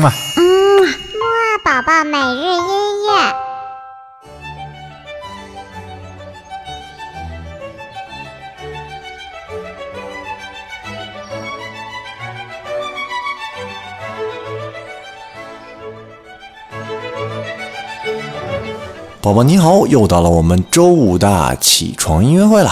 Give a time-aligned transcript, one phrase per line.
[0.00, 0.10] 嘛。
[0.36, 0.42] 嗯，
[0.82, 3.34] 木二宝宝每日音乐。
[19.22, 22.70] 宝宝你好，又到了我们周五的起床音乐会了，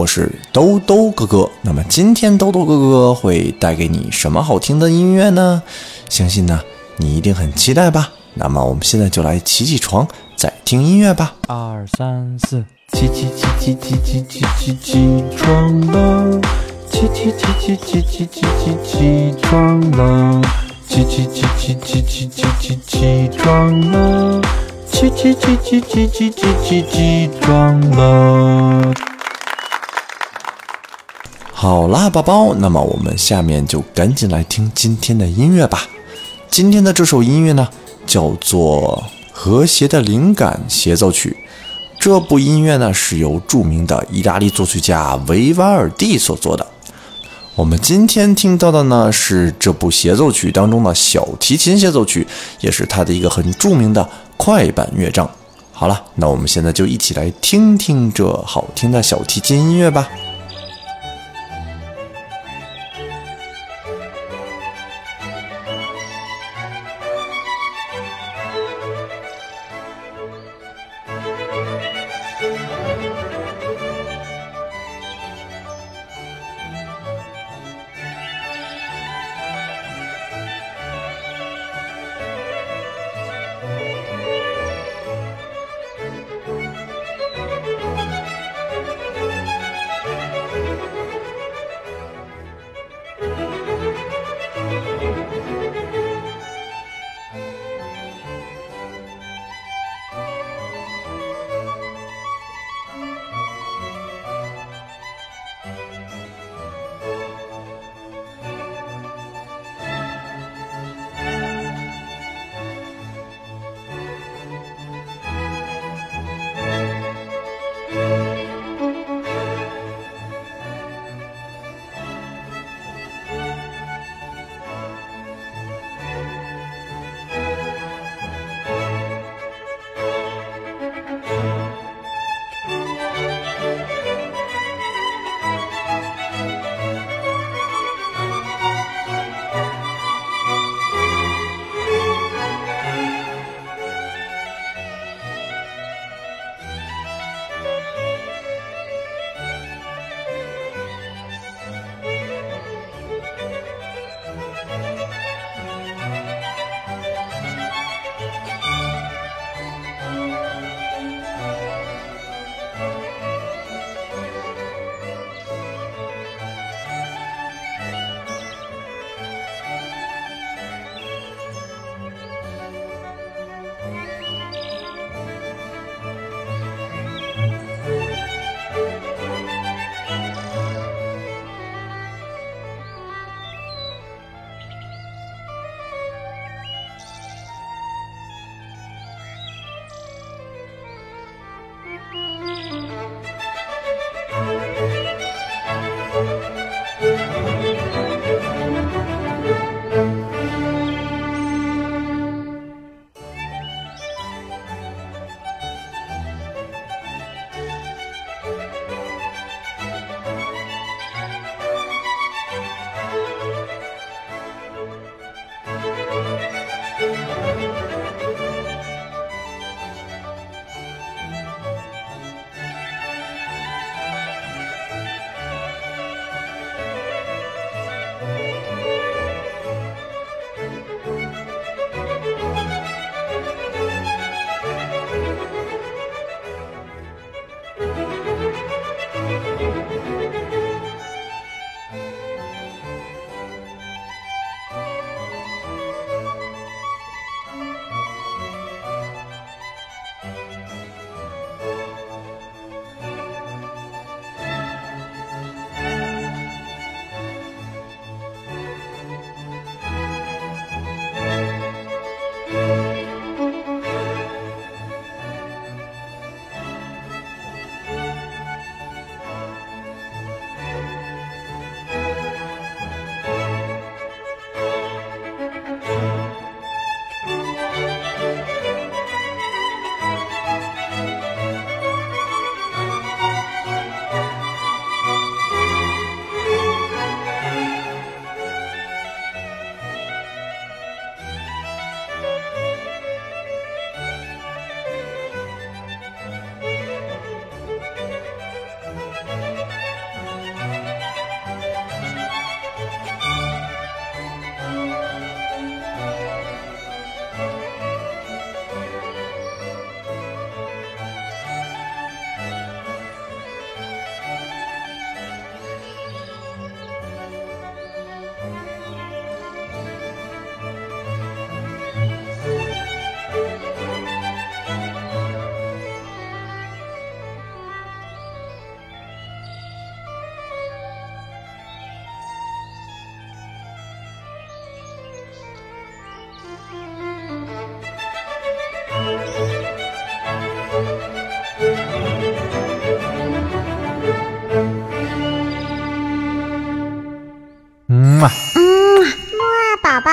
[0.00, 1.50] 我是兜兜哥哥。
[1.60, 5.62] 那么今天兜兜哥哥会带给你什么好听的音乐呢？
[6.08, 6.58] 相信呢
[6.96, 8.10] 你一定很期待吧。
[8.32, 11.34] 那么我们现在就来起起床，再听音乐吧。
[11.48, 12.64] 二三四，
[12.94, 16.40] 起起起起起起起起起床了，
[16.90, 20.40] 起起起起起起起起起床了，
[20.88, 24.40] 起起起起起起起起起床了，
[24.90, 28.94] 起起起起起起起起起床了。
[31.62, 35.86] 好啦，宝宝，那么我们下面就赶紧来听今天的音乐吧。
[36.50, 37.68] 今天的这首音乐呢，
[38.06, 41.36] 叫做《和谐的灵感协奏曲》。
[42.00, 46.66] 这部音乐呢，是由著名的意大利作曲家维瓦尔第所作的。
[47.54, 52.26] 我们今天听到的呢，是这部协奏曲当中的小提琴协奏曲，
[52.60, 55.30] 也是它的一个很著名的快板乐章。
[55.72, 60.08] 好了，那我们现在就一起来听听这好听的小提琴音乐吧。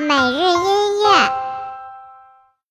[0.00, 0.47] 每日。